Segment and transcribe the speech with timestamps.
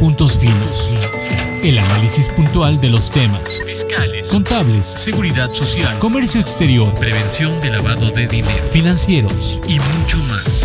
[0.00, 0.94] Puntos Finos.
[1.62, 8.08] El análisis puntual de los temas fiscales, contables, seguridad social, comercio exterior, prevención de lavado
[8.08, 10.64] de dinero, financieros y mucho más.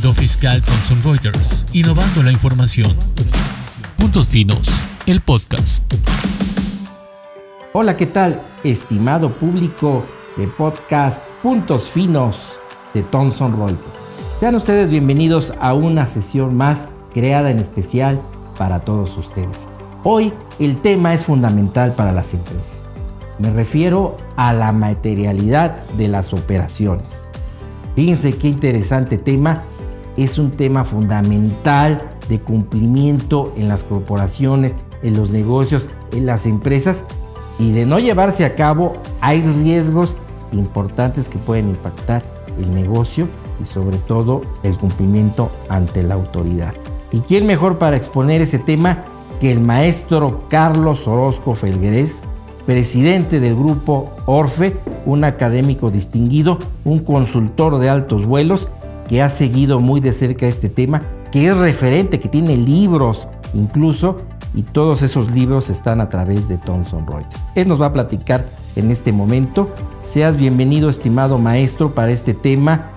[0.00, 2.96] Do Fiscal Thomson Reuters, innovando la información.
[3.98, 4.66] Puntos Finos,
[5.04, 5.92] el podcast.
[7.74, 8.40] Hola, ¿qué tal?
[8.64, 10.02] Estimado público
[10.38, 12.54] de podcast Puntos Finos
[12.94, 14.00] de Thomson Reuters.
[14.40, 18.22] Sean ustedes bienvenidos a una sesión más creada en especial
[18.58, 19.66] para todos ustedes.
[20.04, 22.72] Hoy el tema es fundamental para las empresas.
[23.38, 27.24] Me refiero a la materialidad de las operaciones.
[27.94, 29.62] Fíjense qué interesante tema.
[30.16, 37.04] Es un tema fundamental de cumplimiento en las corporaciones, en los negocios, en las empresas.
[37.58, 40.16] Y de no llevarse a cabo hay riesgos
[40.52, 42.22] importantes que pueden impactar
[42.58, 43.28] el negocio
[43.60, 46.74] y sobre todo el cumplimiento ante la autoridad.
[47.12, 49.04] ¿Y quién mejor para exponer ese tema
[49.38, 52.22] que el maestro Carlos Orozco Felguerés,
[52.64, 58.68] presidente del grupo Orfe, un académico distinguido, un consultor de altos vuelos
[59.08, 64.18] que ha seguido muy de cerca este tema, que es referente, que tiene libros incluso,
[64.54, 67.44] y todos esos libros están a través de Thomson Reuters.
[67.54, 68.46] Él nos va a platicar
[68.76, 69.68] en este momento.
[70.04, 72.90] Seas bienvenido, estimado maestro, para este tema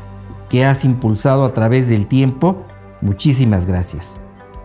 [0.50, 2.64] que has impulsado a través del tiempo
[3.06, 4.16] Muchísimas gracias.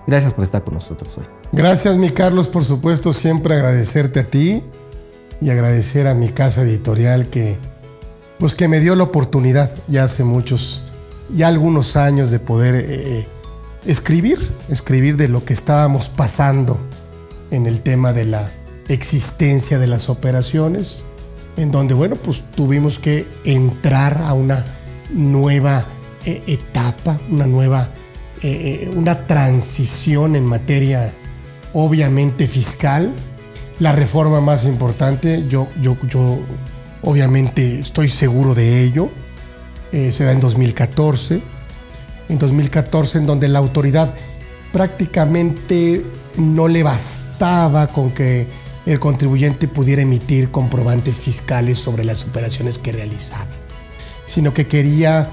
[0.07, 1.25] Gracias por estar con nosotros hoy.
[1.53, 4.63] Gracias, mi Carlos, por supuesto, siempre agradecerte a ti
[5.43, 7.59] y agradecer a mi casa editorial que,
[8.39, 10.81] pues que me dio la oportunidad ya hace muchos,
[11.29, 13.29] ya algunos años de poder eh, eh,
[13.85, 14.39] escribir,
[14.71, 16.79] escribir de lo que estábamos pasando
[17.51, 18.51] en el tema de la
[18.89, 21.05] existencia de las operaciones,
[21.59, 24.65] en donde, bueno, pues tuvimos que entrar a una
[25.11, 25.85] nueva
[26.25, 27.91] eh, etapa, una nueva
[28.43, 31.13] eh, eh, una transición en materia
[31.75, 33.15] obviamente fiscal.
[33.79, 36.39] La reforma más importante, yo, yo, yo
[37.03, 39.11] obviamente estoy seguro de ello,
[39.93, 41.43] eh, se da en 2014.
[42.29, 44.15] En 2014 en donde la autoridad
[44.73, 46.05] prácticamente
[46.37, 48.47] no le bastaba con que
[48.87, 53.49] el contribuyente pudiera emitir comprobantes fiscales sobre las operaciones que realizaba,
[54.25, 55.29] sino que quería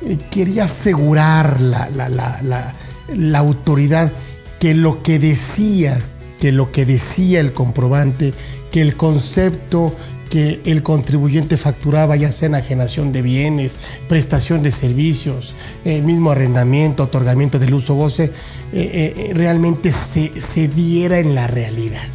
[0.00, 4.12] eh, quería asegurar la, la, autoridad
[4.60, 6.00] que lo que decía,
[6.40, 8.32] que lo que decía el comprobante,
[8.70, 9.94] que el concepto
[10.30, 13.78] que el contribuyente facturaba, ya sea enajenación de bienes,
[14.08, 15.54] prestación de servicios,
[15.86, 18.32] el mismo arrendamiento, otorgamiento del uso goce, eh,
[18.72, 22.06] eh, realmente se, se, diera en la realidad.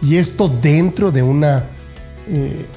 [0.00, 1.66] Y esto dentro de una,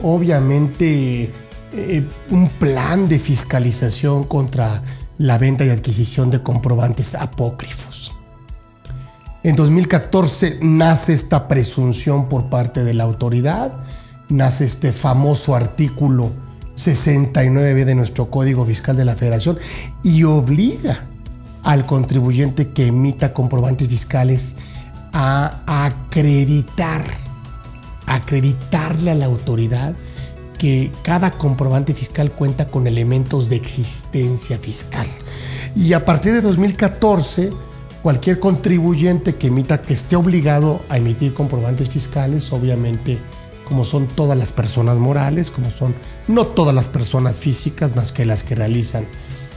[0.01, 1.31] obviamente,
[1.71, 4.81] eh, un plan de fiscalización contra
[5.19, 8.13] la venta y adquisición de comprobantes apócrifos.
[9.43, 13.71] En 2014 nace esta presunción por parte de la autoridad,
[14.29, 16.31] nace este famoso artículo
[16.75, 19.57] 69 de nuestro Código Fiscal de la Federación
[20.03, 21.05] y obliga
[21.63, 24.55] al contribuyente que emita comprobantes fiscales
[25.13, 27.05] a acreditar,
[28.07, 29.95] acreditarle a la autoridad
[30.59, 35.07] que cada comprobante fiscal cuenta con elementos de existencia fiscal.
[35.75, 37.51] Y a partir de 2014,
[38.03, 43.17] cualquier contribuyente que emita, que esté obligado a emitir comprobantes fiscales, obviamente,
[43.67, 45.95] como son todas las personas morales, como son
[46.27, 49.07] no todas las personas físicas, más que las que realizan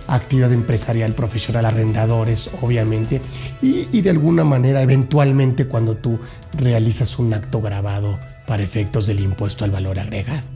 [0.06, 3.20] actividad empresarial, profesional, arrendadores, obviamente,
[3.60, 6.18] y, de alguna manera, eventualmente, cuando tú
[6.56, 10.46] realizas un acto grabado para efectos del impuesto al valor agregado.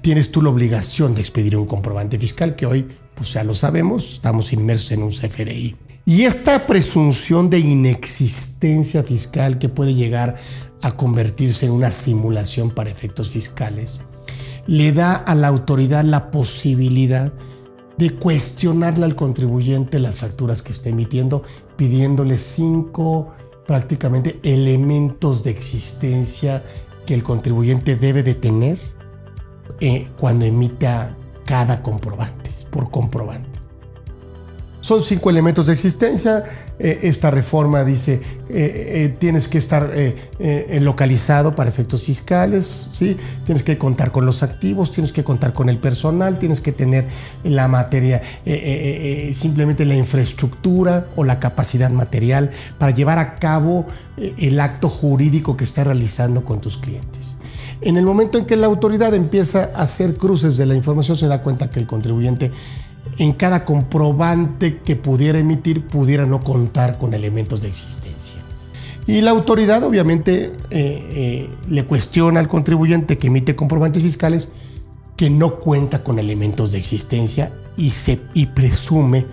[0.00, 4.14] Tienes tú la obligación de expedir un comprobante fiscal que hoy, pues ya lo sabemos,
[4.14, 5.76] estamos inmersos en un CFDI.
[6.04, 10.34] Y esta presunción de inexistencia fiscal que puede llegar
[10.82, 14.02] a convertirse en una simulación para efectos fiscales,
[14.66, 17.32] le da a la autoridad la posibilidad
[17.98, 21.44] de cuestionarle al contribuyente las facturas que está emitiendo,
[21.76, 23.32] pidiéndole cinco
[23.66, 26.64] prácticamente elementos de existencia
[27.12, 28.78] que el contribuyente debe de tener
[29.80, 31.14] eh, cuando emita
[31.44, 33.51] cada comprobante, por comprobante.
[34.82, 36.44] Son cinco elementos de existencia.
[36.78, 38.20] Eh, esta reforma dice
[38.50, 39.90] eh, tienes que estar
[40.80, 43.16] localizado para efectos fiscales, ¿sí?
[43.46, 47.06] tienes que contar con los activos, tienes que contar con el personal, tienes que tener
[47.44, 48.20] la materia,
[49.32, 53.86] simplemente la infraestructura o la capacidad material para llevar a cabo
[54.16, 57.36] el acto jurídico que estás realizando con tus clientes.
[57.84, 61.26] En el momento en que la autoridad empieza a hacer cruces de la información, se
[61.26, 62.52] da cuenta que el contribuyente
[63.18, 68.40] en cada comprobante que pudiera emitir pudiera no contar con elementos de existencia.
[69.06, 74.50] Y la autoridad obviamente eh, eh, le cuestiona al contribuyente que emite comprobantes fiscales
[75.16, 79.26] que no cuenta con elementos de existencia y, se, y presume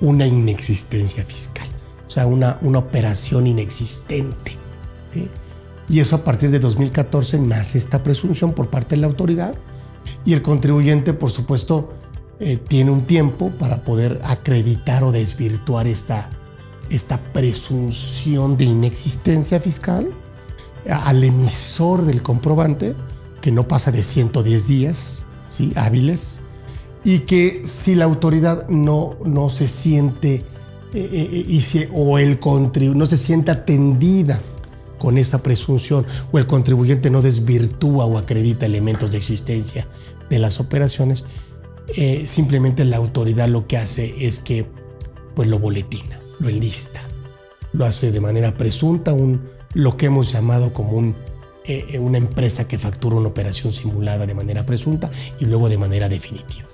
[0.00, 1.68] una inexistencia fiscal,
[2.06, 4.56] o sea, una, una operación inexistente.
[5.88, 9.54] Y eso a partir de 2014 nace esta presunción por parte de la autoridad
[10.24, 11.92] y el contribuyente, por supuesto,
[12.40, 16.30] eh, tiene un tiempo para poder acreditar o desvirtuar esta,
[16.90, 20.12] esta presunción de inexistencia fiscal
[20.88, 22.94] al emisor del comprobante,
[23.40, 25.72] que no pasa de 110 días ¿sí?
[25.76, 26.40] hábiles,
[27.04, 30.44] y que si la autoridad no, no se siente
[30.94, 31.62] eh, eh, y
[31.92, 32.38] o el
[32.94, 34.40] no se siente atendida
[34.98, 39.86] con esa presunción o el contribuyente no desvirtúa o acredita elementos de existencia
[40.30, 41.24] de las operaciones,
[41.96, 44.66] eh, simplemente la autoridad lo que hace es que
[45.34, 47.00] pues lo boletina, lo enlista,
[47.72, 51.14] lo hace de manera presunta, un, lo que hemos llamado como un,
[51.64, 55.78] eh, eh, una empresa que factura una operación simulada de manera presunta y luego de
[55.78, 56.68] manera definitiva.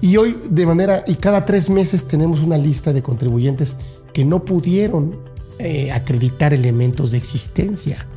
[0.00, 3.76] Y hoy de manera, y cada tres meses tenemos una lista de contribuyentes
[4.12, 5.28] que no pudieron
[5.92, 8.08] acreditar elementos de existencia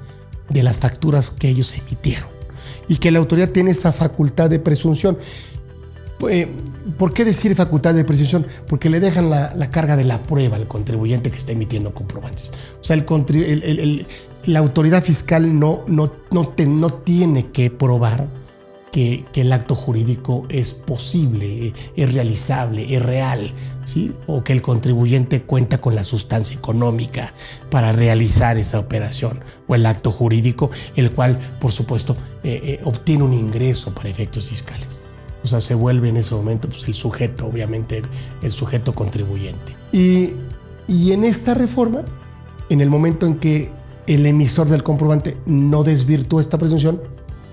[0.50, 2.30] de las facturas que ellos emitieron
[2.88, 5.18] y que la autoridad tiene esa facultad de presunción.
[6.30, 6.48] Eh,
[6.98, 8.46] ¿Por qué decir facultad de presunción?
[8.68, 12.52] Porque le dejan la, carga de la prueba al contribuyente que está emitiendo comprobantes.
[12.80, 12.98] O sea,
[14.46, 15.86] la autoridad fiscal no,
[17.06, 18.28] tiene que probar
[18.92, 23.54] que, el acto jurídico es posible, es realizable, es real,
[24.28, 27.34] o que el contribuyente cuenta con la sustancia económica
[27.72, 33.24] para realizar esa operación, o el acto jurídico, el cual, por supuesto, eh, eh, obtiene
[33.24, 35.03] un ingreso para efectos fiscales.
[35.44, 38.02] O sea, se vuelve en ese momento pues, el sujeto, obviamente,
[38.42, 39.76] el, sujeto contribuyente.
[39.92, 40.34] Y,
[40.88, 42.04] y en esta reforma,
[42.70, 43.72] en el momento en que
[44.08, 47.02] el emisor del comprobante no desvirtúa esta presunción,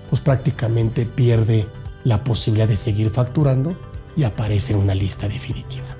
[0.09, 1.67] pues prácticamente pierde
[2.03, 3.77] la posibilidad de seguir facturando
[4.15, 5.97] y aparece en una lista definitiva.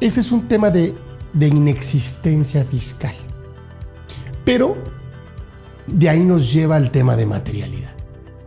[0.00, 0.94] Ese es un tema de,
[1.38, 3.14] inexistencia fiscal.
[4.44, 4.76] Pero
[5.86, 7.92] de ahí nos lleva al tema de materialidad.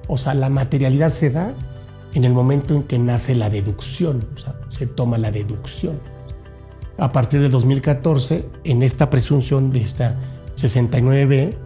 [0.07, 1.53] O sea, la materialidad se da
[2.13, 5.99] en el momento en que nace la deducción, o sea, se toma la deducción.
[6.97, 10.19] A partir de 2014, en esta presunción de esta
[10.55, 11.57] 69B,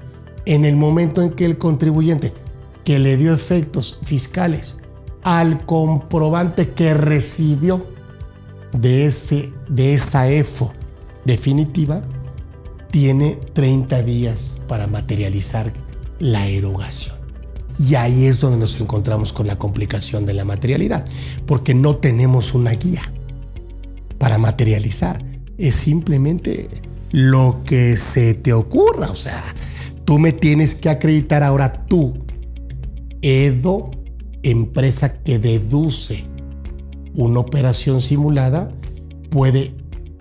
[0.45, 2.33] en el momento en que el contribuyente
[2.85, 4.77] que le dio efectos fiscales
[5.23, 7.85] al comprobante que recibió
[8.71, 10.71] de, ese, de esa EFO
[11.25, 12.01] definitiva,
[12.91, 15.73] tiene 30 días para materializar
[16.19, 17.16] la erogación.
[17.79, 21.05] Y ahí es donde nos encontramos con la complicación de la materialidad,
[21.45, 23.11] porque no tenemos una guía
[24.17, 25.23] para materializar.
[25.57, 26.69] Es simplemente
[27.11, 29.09] lo que se te ocurra.
[29.11, 29.43] O sea,
[30.05, 32.25] tú me tienes que acreditar ahora tú
[33.21, 33.91] EDO,
[34.43, 36.25] empresa que deduce
[37.15, 38.71] una operación simulada,
[39.29, 39.75] puede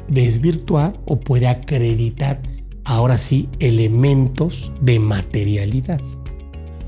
[0.08, 2.42] desvirtuar o puede acreditar
[2.84, 6.00] ahora sí elementos de materialidad,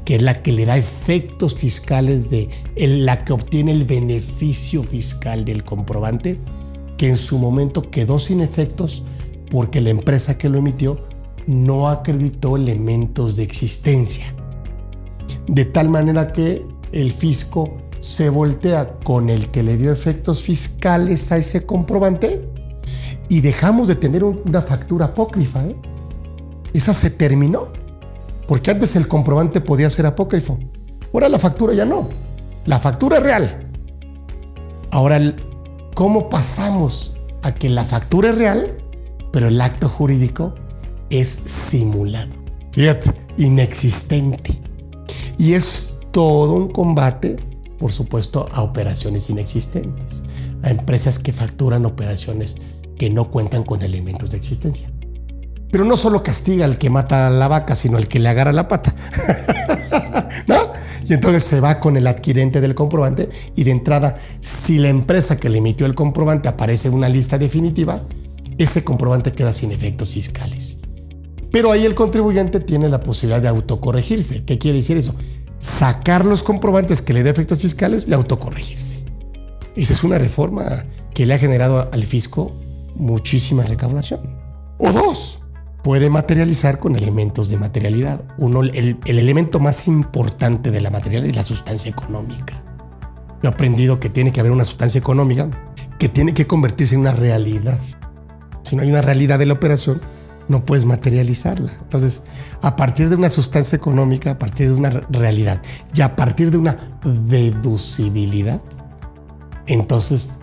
[0.08, 5.44] que es la que le da efectos fiscales de la que obtiene el beneficio fiscal
[5.44, 6.40] del comprobante,
[6.96, 9.04] que en su momento quedó sin efectos
[9.50, 11.06] porque la empresa que lo emitió
[11.46, 14.34] no acreditó elementos de existencia
[15.46, 21.30] de tal manera que el fisco se voltea con el que le dio efectos fiscales
[21.32, 22.48] a ese comprobante
[23.28, 25.66] y dejamos de tener una factura apócrifa.
[25.66, 25.76] ¿eh?
[26.72, 27.68] Esa se terminó,
[28.48, 30.58] porque antes el comprobante podía ser apócrifo.
[31.12, 32.08] Ahora la factura ya no.
[32.64, 33.70] La factura es real.
[34.90, 35.20] Ahora,
[35.94, 38.78] ¿cómo pasamos a que la factura es real,
[39.32, 40.54] pero el acto jurídico
[41.10, 42.30] es simulado?
[42.72, 44.58] Fíjate, inexistente.
[45.36, 47.36] Y es todo un combate,
[47.78, 50.24] por supuesto, a operaciones inexistentes,
[50.62, 52.56] a empresas que facturan operaciones
[52.96, 54.90] que no cuentan con elementos de existencia.
[55.70, 58.52] Pero no solo castiga al que mata a la vaca, sino al que le agarra
[58.52, 58.94] la pata.
[60.46, 60.56] ¿No?
[61.08, 65.38] Y entonces se va con el adquirente del comprobante y de entrada, si la empresa
[65.38, 68.02] que le emitió el comprobante aparece en una lista definitiva,
[68.58, 70.80] ese comprobante queda sin efectos fiscales.
[71.50, 74.44] Pero ahí el contribuyente tiene la posibilidad de autocorregirse.
[74.44, 75.14] ¿Qué quiere decir eso?
[75.60, 79.04] Sacar los comprobantes que le dé efectos fiscales y autocorregirse.
[79.76, 80.84] Esa es una reforma
[81.14, 82.52] que le ha generado al fisco
[82.96, 84.20] muchísima recaudación.
[84.76, 85.37] O dos,
[85.82, 88.24] puede materializar con elementos de materialidad.
[88.38, 92.62] Uno, el, el elemento más importante de la materialidad es la sustancia económica.
[93.42, 95.48] Yo he aprendido que tiene que haber una sustancia económica
[95.98, 97.78] que tiene que convertirse en una realidad.
[98.62, 100.00] Si no hay una realidad de la operación,
[100.48, 101.70] no puedes materializarla.
[101.82, 102.22] Entonces,
[102.62, 105.62] a partir de una sustancia económica, a partir de una realidad
[105.94, 108.60] y a partir de una deducibilidad,
[109.66, 110.38] entonces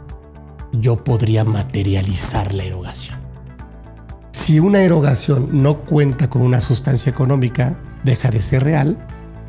[0.72, 3.25] yo podría materializar la erogación.
[4.36, 8.98] Si una erogación no cuenta con una sustancia económica, deja de ser real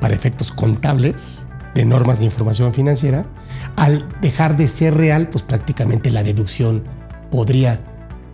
[0.00, 3.26] para efectos contables de normas de información financiera.
[3.74, 6.84] Al dejar de ser real, pues prácticamente la deducción
[7.32, 7.82] podría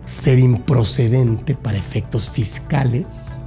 [0.05, 3.39] ser improcedente para efectos fiscales.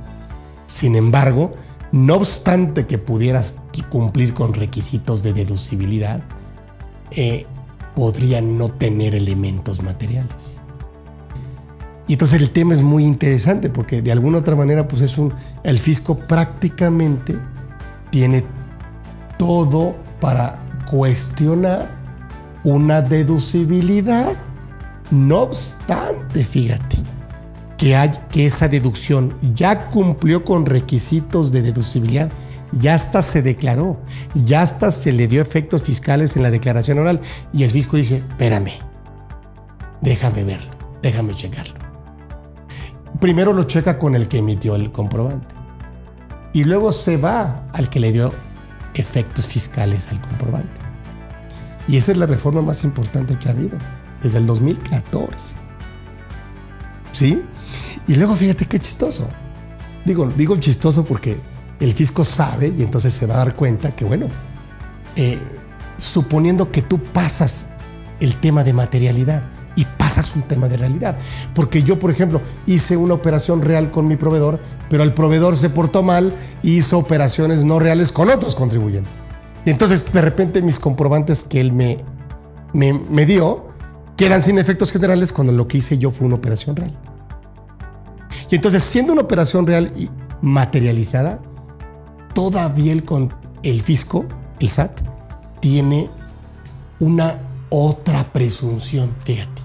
[0.66, 1.54] Sin embargo,
[1.92, 3.54] no obstante que pudieras
[3.88, 6.22] cumplir con requisitos de deducibilidad,
[7.12, 7.46] eh,
[7.94, 10.60] podría no tener elementos materiales.
[12.08, 15.32] Y entonces el tema es muy interesante porque de alguna otra manera, pues es un,
[15.64, 17.36] el fisco prácticamente
[18.10, 18.44] tiene
[19.38, 20.58] todo para
[20.88, 21.90] cuestionar
[22.64, 24.36] una deducibilidad
[25.10, 26.96] no obstante, fíjate,
[27.76, 32.30] que, hay, que esa deducción ya cumplió con requisitos de deducibilidad,
[32.72, 34.00] ya hasta se declaró,
[34.34, 37.20] ya hasta se le dio efectos fiscales en la declaración oral
[37.52, 38.72] y el fisco dice, espérame,
[40.00, 40.70] déjame verlo,
[41.02, 41.85] déjame checarlo.
[43.20, 45.54] Primero lo checa con el que emitió el comprobante
[46.52, 48.32] y luego se va al que le dio
[48.94, 50.80] efectos fiscales al comprobante.
[51.88, 53.78] Y esa es la reforma más importante que ha habido
[54.22, 55.54] desde el 2014.
[57.12, 57.42] ¿Sí?
[58.06, 59.28] Y luego fíjate qué chistoso.
[60.04, 61.36] Digo, digo chistoso porque
[61.80, 64.26] el fisco sabe y entonces se va a dar cuenta que, bueno,
[65.16, 65.40] eh,
[65.96, 67.68] suponiendo que tú pasas
[68.20, 69.44] el tema de materialidad
[69.76, 71.16] y pasas un tema de realidad.
[71.54, 75.70] Porque yo, por ejemplo, hice una operación real con mi proveedor, pero el proveedor se
[75.70, 79.24] portó mal y hizo operaciones no reales con otros contribuyentes.
[79.64, 81.98] Y entonces, de repente, mis comprobantes que él me,
[82.72, 83.68] me, me dio
[84.16, 86.98] que eran sin efectos generales cuando lo que hice yo fue una operación real.
[88.50, 90.08] Y entonces, siendo una operación real y
[90.40, 91.40] materializada,
[92.32, 94.24] todavía el, con el fisco,
[94.60, 95.00] el SAT,
[95.60, 96.08] tiene
[97.00, 97.40] una
[97.70, 99.62] otra presunción, fíjate,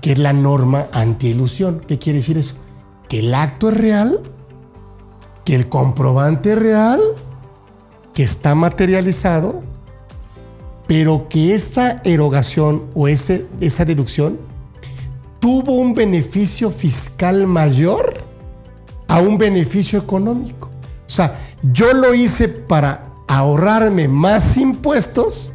[0.00, 1.80] que es la norma anti-ilusión.
[1.86, 2.56] ¿Qué quiere decir eso?
[3.08, 4.20] Que el acto es real,
[5.44, 7.00] que el comprobante es real,
[8.12, 9.62] que está materializado
[10.86, 14.38] pero que esa erogación o ese, esa deducción
[15.40, 18.14] tuvo un beneficio fiscal mayor
[19.08, 20.68] a un beneficio económico.
[20.68, 21.38] O sea,
[21.72, 25.54] yo lo hice para ahorrarme más impuestos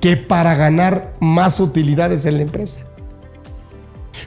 [0.00, 2.80] que para ganar más utilidades en la empresa.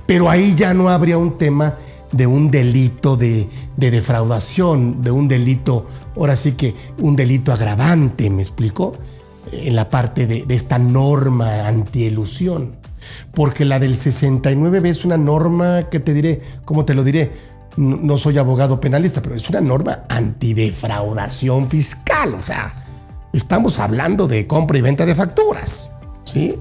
[0.06, 1.76] Pero ahí ya no habría un tema
[2.12, 5.88] de un delito de, de defraudación, de un delito,
[6.18, 8.94] ahora sí que un delito agravante, ¿me explico?
[9.52, 12.76] en la parte de, esta norma antielusión.
[13.34, 17.32] Porque la del 69 es una norma que te diré, ¿cómo te lo diré?
[17.78, 22.36] No, soy abogado penalista, pero es una norma antidefraudación fiscal.
[22.36, 22.72] O sea,
[23.34, 25.92] estamos hablando de compra y venta de facturas.
[26.24, 26.60] ¿Sí?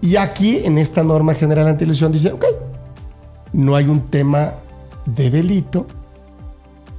[0.00, 2.44] Y aquí, en esta norma general antielusión, dice, ok,
[3.52, 4.54] no hay un tema
[5.04, 5.86] de delito,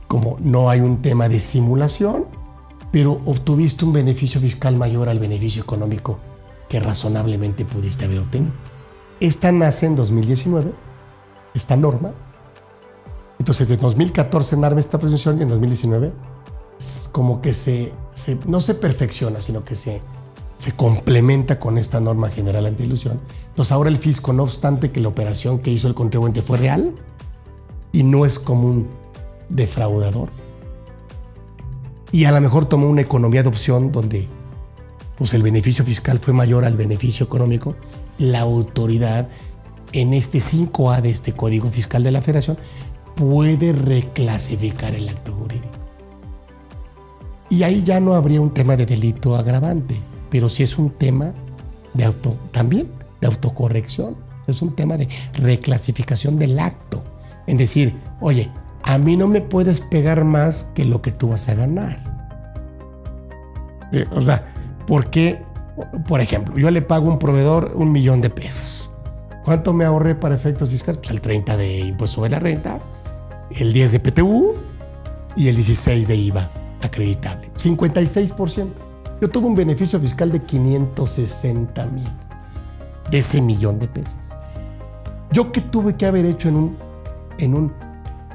[0.07, 2.25] como no hay un tema de simulación,
[2.91, 6.19] pero obtuviste un beneficio fiscal mayor al beneficio económico
[6.69, 8.53] que razonablemente pudiste haber obtenido.
[9.19, 10.74] Esta nace en 2019,
[11.53, 12.12] esta norma.
[13.39, 16.12] Entonces, de 2014 narra esta presunción y en 2019
[17.11, 17.93] como que se,
[18.47, 20.01] no se perfecciona, sino que se,
[20.57, 23.19] se complementa con esta norma general anti-ilusión.
[23.49, 26.95] Entonces, ahora el fisco, no obstante que la operación que hizo el contribuyente fue real
[27.91, 28.87] y no es como un
[29.49, 30.29] defraudador,
[32.11, 34.27] y a lo mejor tomó una economía de opción donde
[35.15, 37.75] pues el beneficio fiscal fue mayor al beneficio económico,
[38.17, 39.29] la autoridad
[39.93, 42.57] en este 5A de este Código Fiscal de la Federación
[43.15, 45.80] puede reclasificar el acto jurídico.
[47.51, 51.34] Y ahí ya no habría un tema de delito agravante, pero sí es un tema
[51.93, 52.88] de auto también
[53.20, 54.15] de autocorrección,
[54.48, 57.03] es un tema de reclasificación del acto.
[57.48, 58.50] En decir, oye,
[58.84, 62.00] a mí no me puedes pegar más que lo que tú vas a ganar.
[63.91, 64.46] Eh, o sea,
[64.88, 65.41] ¿por qué?
[66.08, 68.93] Por ejemplo, yo le pago a un proveedor un millón de pesos.
[69.43, 71.00] ¿Cuánto me ahorré para efectos fiscales?
[71.00, 72.79] Pues el 30 de impuesto sobre la renta,
[73.50, 74.53] el 10 de PTU
[75.36, 77.51] y el 16 de IVA acreditable.
[77.55, 78.67] 56%.
[79.21, 82.09] Yo tuve un beneficio fiscal de 560 mil
[83.09, 84.19] de ese millón de pesos.
[85.31, 86.77] ¿Yo qué tuve que haber hecho en un,
[87.38, 87.71] en un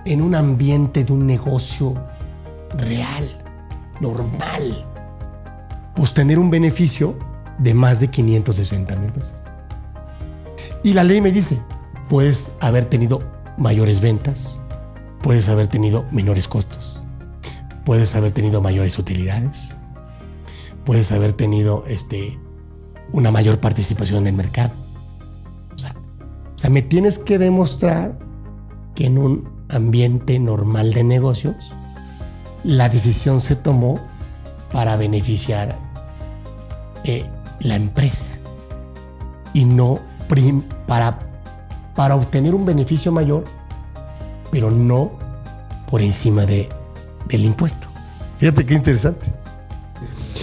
[0.07, 1.95] en un ambiente de un negocio
[2.79, 3.45] real,
[4.00, 4.87] normal,
[5.95, 7.19] pues tener un beneficio
[7.59, 9.35] de más de 560 mil pesos.
[10.85, 11.61] Y la ley me dice,
[12.09, 13.21] puedes haber tenido
[13.59, 14.61] mayores ventas,
[15.23, 16.96] puedes haber tenido menores costos,
[17.87, 19.76] puedes haber tenido mayores utilidades,
[20.85, 22.37] puedes haber tenido este,
[23.12, 24.73] una mayor participación en el mercado.
[25.73, 28.19] O sea, me tienes que demostrar
[28.97, 31.75] que en un ambiente normal de negocios,
[32.64, 34.00] la decisión se tomó
[34.73, 35.76] para beneficiar
[37.05, 37.25] eh,
[37.61, 38.33] la empresa
[39.55, 40.00] y no
[40.88, 41.21] para,
[41.95, 43.45] para obtener un beneficio mayor,
[44.50, 45.12] pero no
[45.88, 46.69] por encima de,
[47.28, 47.75] del impuesto.
[48.38, 49.33] Fíjate qué interesante.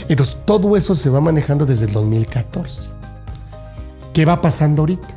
[0.10, 2.90] Entonces, todo eso se va manejando desde el 2014.
[4.14, 5.08] ¿Qué va pasando ahorita?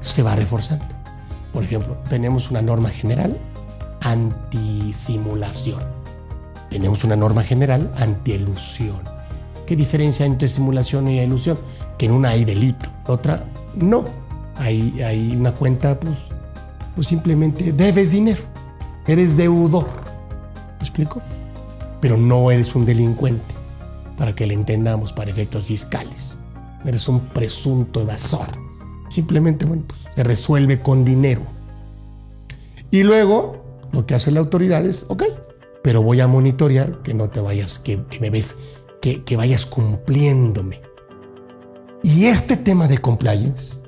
[0.00, 0.84] Se va reforzando.
[1.52, 3.36] Por ejemplo, tenemos una norma general
[4.02, 5.82] anti-simulación.
[6.70, 9.00] Tenemos una norma general anti-elusión.
[9.66, 11.58] ¿Qué diferencia entre simulación y ilusión?
[11.98, 14.04] Que en una hay delito, otra no.
[14.58, 16.16] Hay, hay una cuenta, pues,
[16.94, 18.42] pues simplemente debes dinero.
[19.06, 20.05] Eres deudor.
[20.78, 21.22] ¿Me explico?
[22.00, 23.54] Pero no eres un delincuente,
[24.16, 26.40] para que le entendamos para efectos fiscales.
[26.84, 28.46] Eres un presunto evasor.
[29.08, 31.42] Simplemente, bueno, pues, se resuelve con dinero.
[32.90, 35.24] Y luego, lo que hace la autoridad es, ok,
[35.82, 38.58] pero voy a monitorear que no te vayas, que, me ves,
[39.00, 40.82] que, vayas cumpliéndome.
[42.02, 43.82] Y este tema de compliance,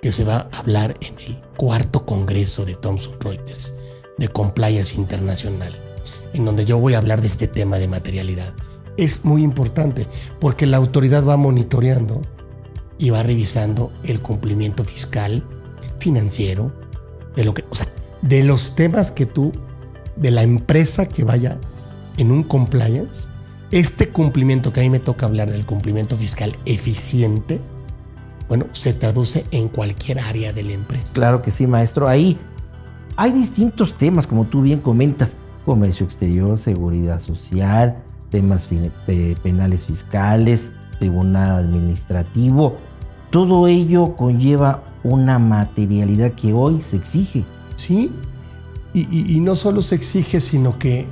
[0.00, 3.74] que se va a hablar en el cuarto congreso de Thomson Reuters
[4.18, 5.74] de Compliance Internacional,
[6.32, 8.54] en donde yo voy a hablar de este tema de materialidad,
[8.96, 10.06] es muy importante
[10.40, 12.22] porque la autoridad va monitoreando
[12.98, 15.44] y va revisando el cumplimiento fiscal,
[15.98, 16.72] financiero,
[17.34, 17.88] de lo que, o sea,
[18.22, 19.52] de los temas que tú,
[20.16, 21.58] de la empresa que vaya
[22.16, 23.30] en un compliance,
[23.70, 27.60] este cumplimiento que a mí me toca hablar del cumplimiento fiscal eficiente,
[28.48, 31.12] bueno, se traduce en cualquier área de la empresa.
[31.12, 32.08] Claro que sí, maestro.
[32.08, 32.38] Ahí
[33.16, 38.68] hay distintos temas, como tú bien comentas, comercio exterior, seguridad social, temas
[39.42, 42.76] penales fiscales, tribunal administrativo.
[43.30, 47.44] Todo ello conlleva una materialidad que hoy se exige.
[47.74, 48.12] Sí,
[48.94, 51.06] y, no solo se exige, sino que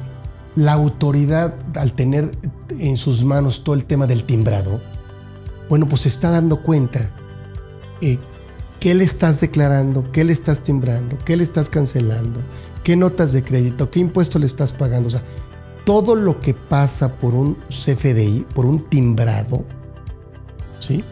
[0.57, 2.39] la autoridad, al tener
[2.79, 4.81] en sus manos todo el tema del timbrado,
[5.69, 7.11] bueno, pues se está dando cuenta
[8.01, 8.19] eh,
[8.81, 12.41] qué le estás declarando, qué le estás timbrando, qué le estás cancelando,
[12.85, 15.09] qué notas de crédito, qué impuesto le estás pagando.
[15.09, 15.25] O sea,
[15.85, 19.65] todo lo que pasa por un CFDI, por un timbrado,
[20.79, 21.03] ¿sí?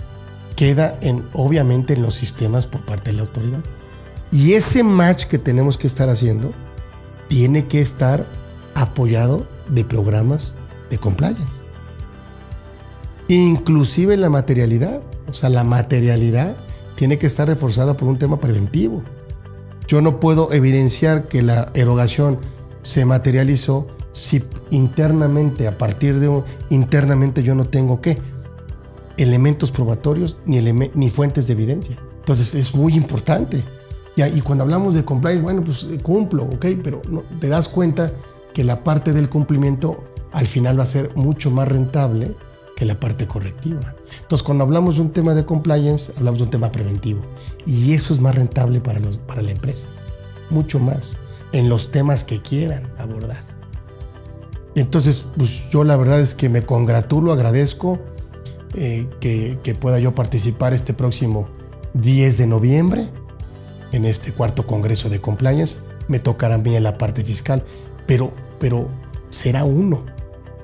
[0.54, 3.64] queda en, obviamente en los sistemas por parte de la autoridad.
[4.30, 6.52] Y ese match que tenemos que estar haciendo
[7.28, 8.26] tiene que estar
[8.74, 10.54] apoyado de programas
[10.90, 11.62] de compliance.
[13.28, 15.02] Inclusive la materialidad.
[15.28, 16.56] O sea, la materialidad
[16.96, 19.02] tiene que estar reforzada por un tema preventivo.
[19.86, 22.38] Yo no puedo evidenciar que la erogación
[22.82, 28.18] se materializó si internamente, a partir de un, internamente yo no tengo qué
[29.16, 31.96] elementos probatorios ni, ni fuentes de evidencia.
[32.18, 33.62] Entonces es muy importante.
[34.16, 37.00] Y, y cuando hablamos de compliance, bueno, pues cumplo, ok, pero
[37.40, 38.12] te das cuenta
[38.52, 42.34] que la parte del cumplimiento al final va a ser mucho más rentable
[42.82, 43.94] que la parte correctiva.
[44.20, 47.22] Entonces, cuando hablamos de un tema de compliance, hablamos de un tema preventivo.
[47.64, 49.86] Y eso es más rentable para, los, para la empresa.
[50.50, 51.16] Mucho más.
[51.52, 53.44] En los temas que quieran abordar.
[54.74, 58.00] Entonces, pues yo la verdad es que me congratulo, agradezco
[58.74, 61.48] eh, que, que pueda yo participar este próximo
[61.94, 63.10] 10 de noviembre
[63.92, 65.82] en este cuarto congreso de compliance.
[66.08, 67.62] Me tocará a mí en la parte fiscal
[68.06, 68.88] pero, pero
[69.28, 70.04] será uno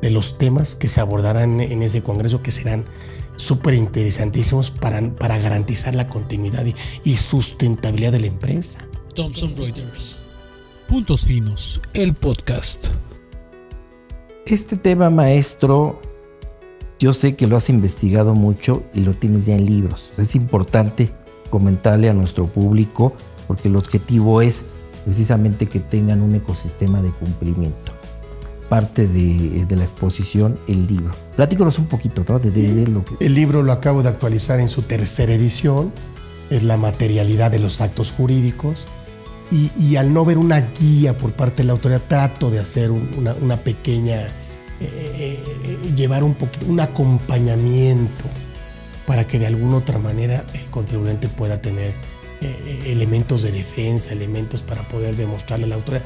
[0.01, 2.85] de los temas que se abordarán en ese congreso que serán
[3.39, 6.67] súper interesantísimos para, para garantizar la continuidad
[7.05, 8.87] y, sustentabilidad de la empresa.
[9.15, 10.17] Thomson Reuters.
[10.89, 12.89] Puntos Finos, el podcast.
[14.47, 16.01] Este tema, maestro,
[16.99, 20.13] yo sé que lo has investigado mucho y lo tienes ya en libros.
[20.17, 21.13] Es importante
[21.51, 23.15] comentarle a nuestro público
[23.47, 24.65] porque el objetivo es
[25.05, 27.98] precisamente que tengan un ecosistema de cumplimiento.
[28.69, 31.13] Parte de, la exposición, el libro.
[31.37, 32.39] Platícanos un poquito, ¿no?
[32.39, 33.17] De, lo que...
[33.25, 35.93] El libro lo acabo de actualizar en su tercera edición.
[36.51, 38.89] Es la materialidad de los actos jurídicos.
[39.51, 43.57] Y, al no ver una guía por parte de la autoridad, trato de hacer una,
[43.57, 44.31] pequeña, eh,
[44.81, 48.25] eh, eh, llevar un poquito, un acompañamiento
[49.07, 51.95] para que de alguna otra manera el contribuyente pueda tener
[52.85, 56.05] elementos de defensa, elementos para poder demostrarle a la autoridad.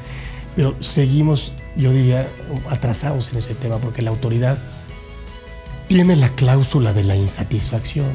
[0.55, 2.29] Pero seguimos, yo diría,
[2.69, 4.57] atrasados en ese tema porque la autoridad
[5.87, 8.11] tiene la cláusula de la insatisfacción.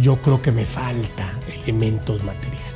[0.00, 1.30] Yo creo que me falta
[1.62, 2.74] elementos materiales.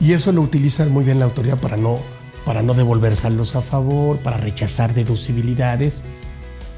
[0.00, 1.98] Y eso lo utiliza muy bien la autoridad para no,
[2.44, 6.04] para no devolvérselos a favor, para rechazar deducibilidades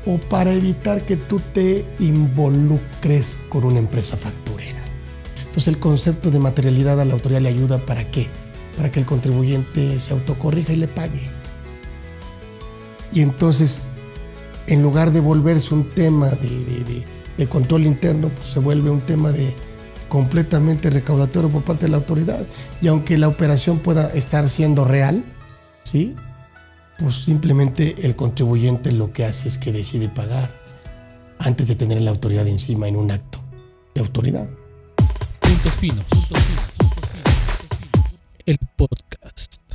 [0.07, 4.79] o para evitar que tú te involucres con una empresa facturera.
[5.39, 8.29] Entonces el concepto de materialidad a la autoridad le ayuda para qué?
[8.79, 11.21] Para que el contribuyente se autocorrija y le pague.
[13.13, 13.83] Y entonces,
[14.67, 19.55] en lugar de volverse un tema de, control interno, pues se vuelve un tema de
[20.09, 22.47] completamente recaudatorio por parte de la autoridad.
[22.81, 25.23] Y aunque la operación pueda estar siendo real,
[25.85, 26.15] ¿sí?
[26.99, 30.51] pues simplemente el contribuyente lo que hace es que decide pagar
[31.39, 33.39] antes de tener la autoridad encima en un acto
[33.95, 34.49] de autoridad.
[35.41, 36.05] Puntos finos.
[38.49, 39.75] El podcast.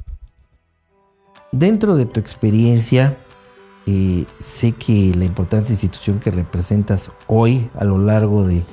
[1.52, 3.16] Dentro de tu experiencia,
[3.86, 8.66] eh, sé que la importante institución que representas hoy a lo largo de,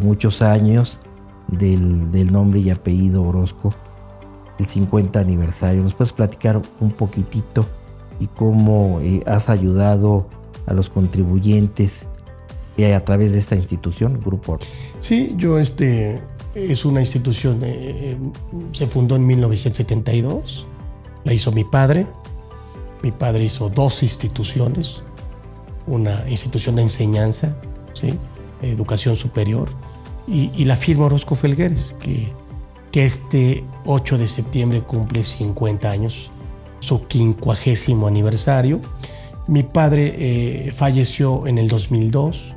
[0.00, 0.98] muchos años
[1.46, 3.72] del, del nombre y apellido Orozco,
[4.58, 5.84] el 50 aniversario.
[5.84, 7.64] ¿Nos puedes platicar un poquitito
[8.18, 10.26] y cómo eh, has ayudado
[10.66, 12.08] a los contribuyentes
[12.76, 14.58] eh, a través de esta institución, Grupo
[14.98, 16.20] Sí, yo este
[16.64, 18.16] es una institución, eh,
[18.72, 20.66] se fundó en 1972,
[21.24, 22.06] la hizo mi padre.
[23.02, 25.02] Mi padre hizo dos instituciones,
[25.86, 27.56] una institución de enseñanza,
[27.94, 28.18] ¿sí?
[28.62, 29.68] educación superior,
[30.26, 32.30] y, la firma Orozco Felgueres, que,
[32.92, 36.30] que este 8 de septiembre cumple 50 años
[36.80, 38.82] su quincuagésimo aniversario.
[39.46, 42.54] Mi padre eh, falleció en el 2002.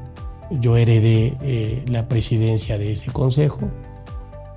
[0.60, 3.70] Yo heredé eh, la presidencia de ese consejo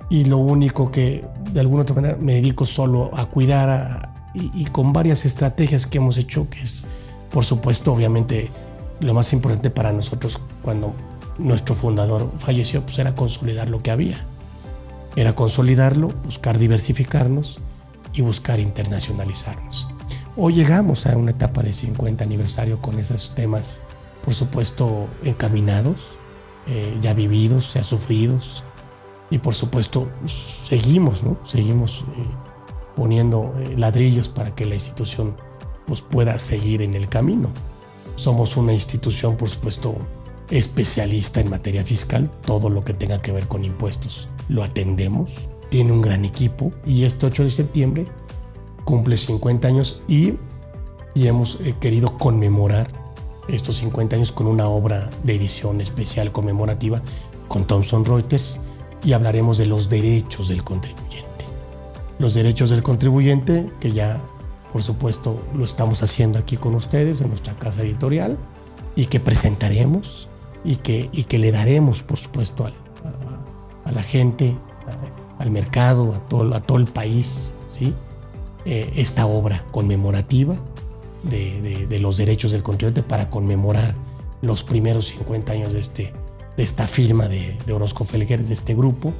[0.09, 4.91] y lo único que de alguna otra manera me dedico solo a cuidar y, con
[4.91, 6.85] varias estrategias que hemos hecho, que es
[7.31, 8.51] por supuesto obviamente
[8.99, 10.93] lo más importante para nosotros cuando
[11.37, 14.25] nuestro fundador falleció, pues era consolidar lo que había.
[15.15, 17.59] Era consolidarlo, buscar diversificarnos
[18.13, 19.87] y buscar internacionalizarnos.
[20.37, 23.81] Hoy llegamos a una etapa de 50 aniversario con esos temas,
[24.23, 26.13] por supuesto, encaminados,
[26.67, 28.63] eh, ya vividos, ya sufridos,
[29.35, 31.21] y por supuesto seguimos.
[31.43, 32.23] Seguimos eh,
[32.95, 35.35] poniendo eh, ladrillos para que la institución
[35.85, 37.49] pues, pueda seguir en el camino.
[38.15, 39.93] Somos una institución, por supuesto,
[40.49, 45.91] especialista en materia fiscal, todo lo que tenga que ver con impuestos lo atendemos tiene
[45.91, 48.05] un gran equipo y este 8 de septiembre
[48.83, 50.35] cumple 50 años y,
[51.15, 52.91] y hemos eh, querido conmemorar
[53.47, 57.01] estos 50 años con una obra de edición especial conmemorativa
[57.47, 58.61] con Thomson Reuters
[59.03, 61.45] y hablaremos de los derechos del contribuyente.
[62.19, 64.21] Los derechos del contribuyente que ya
[64.75, 68.37] por supuesto lo estamos haciendo aquí con ustedes en nuestra casa editorial
[68.95, 70.27] y que presentaremos
[70.65, 74.57] y que, y que le daremos por supuesto a, la gente
[75.39, 77.93] al mercado, a todo, el país, ¿sí?
[78.65, 80.55] Eh, esta obra conmemorativa
[81.23, 83.95] de, los derechos del contribuyente para conmemorar
[84.41, 86.13] los primeros 50 años de, este,
[86.57, 89.13] de esta firma de, Orozco Felgueres, de este grupo,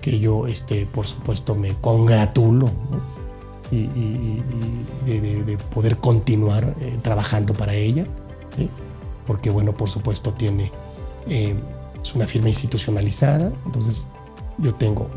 [0.00, 2.70] que yo, este, por supuesto, me congratulo
[3.70, 3.86] y,
[5.04, 8.04] de, poder continuar eh, trabajando para ella,
[9.26, 10.70] porque, bueno, por supuesto, tiene,
[11.28, 11.56] eh,
[12.02, 14.04] es una firma institucionalizada, entonces
[14.58, 15.10] yo tengo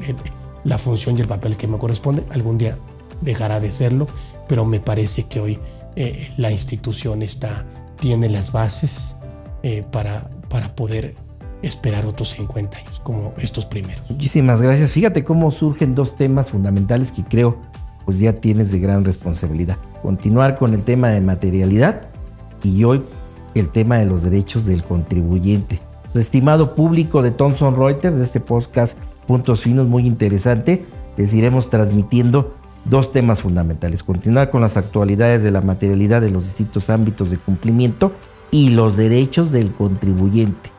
[0.64, 2.26] la función y el papel que me corresponde.
[2.32, 2.78] Algún día
[3.22, 4.08] dejará de serlo,
[4.48, 5.60] pero me parece que hoy
[5.96, 7.66] eh, la institución está,
[8.00, 9.16] tiene las bases
[9.64, 11.16] eh, para, para poder
[11.62, 14.10] esperar otros 50 años, como estos primeros.
[14.10, 14.92] Muchísimas gracias.
[14.92, 17.58] Fíjate cómo surgen dos temas fundamentales que creo
[18.06, 19.78] pues ya tienes de gran responsabilidad.
[20.02, 22.08] Continuar con el tema de materialidad
[22.64, 23.04] y hoy
[23.54, 25.82] el tema de los derechos del contribuyente.
[26.16, 30.86] Estimado público de Thomson Reuters, de este podcast puntos finos muy interesante.
[31.18, 34.04] Les iremos transmitiendo dos temas fundamentales.
[34.04, 38.14] Continuar con las actualidades de la materialidad de los distintos ámbitos de cumplimiento
[38.52, 40.77] y los derechos del contribuyente.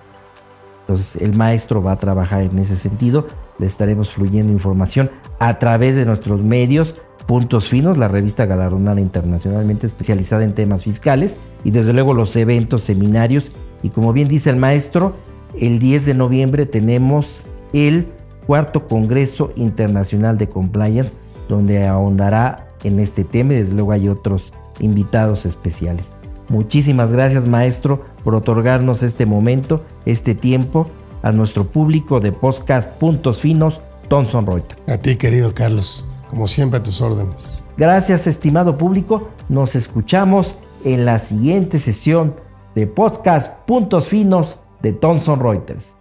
[0.89, 3.29] Entonces el maestro va a trabajar en ese sentido.
[3.59, 6.97] Le estaremos fluyendo información a través de nuestros medios.
[7.27, 12.85] Puntos Finos, la revista galardonada internacionalmente especializada en temas fiscales y desde luego los eventos,
[12.85, 15.15] seminarios y como bien dice el maestro,
[15.59, 18.09] el 10 de noviembre tenemos el
[18.47, 21.13] cuarto Congreso Internacional de Compliance,
[21.51, 26.13] donde ahondará en este tema y desde luego hay otros invitados especiales.
[26.49, 30.89] Muchísimas gracias maestro por otorgarnos este momento, este tiempo
[31.23, 34.81] a nuestro público de podcast Puntos Finos, Thomson Reuters.
[34.89, 37.65] A ti querido Carlos, como siempre a tus órdenes.
[37.77, 42.35] Gracias estimado público, nos escuchamos en la siguiente sesión
[42.75, 45.95] de podcast Puntos Finos de Thomson Reuters.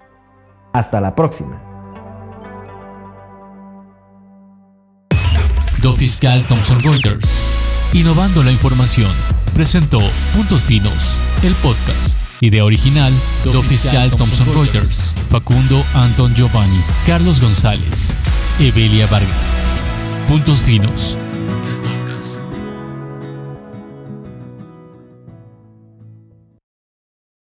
[0.74, 1.62] Hasta la próxima.
[5.82, 7.28] Do Fiscal Thomson Reuters.
[7.94, 9.12] Innovando la información.
[9.58, 9.98] Presentó
[10.36, 12.20] Puntos Finos, el podcast.
[12.42, 13.12] Idea original,
[13.44, 15.16] Do Fiscal Thomson Reuters.
[15.30, 16.80] Facundo Anton Giovanni.
[17.08, 18.14] Carlos González.
[18.60, 19.68] Evelia Vargas.
[20.28, 21.18] Puntos Finos